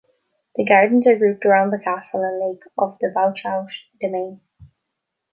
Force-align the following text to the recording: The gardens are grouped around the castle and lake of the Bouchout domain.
The 0.55 0.65
gardens 0.65 1.05
are 1.05 1.15
grouped 1.15 1.45
around 1.45 1.69
the 1.69 1.77
castle 1.77 2.23
and 2.23 2.39
lake 2.39 2.63
of 2.75 2.97
the 2.99 3.09
Bouchout 3.15 3.69
domain. 4.01 4.41